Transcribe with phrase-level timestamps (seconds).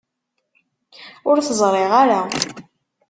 [1.29, 2.21] Ur t-ẓriɣ ara.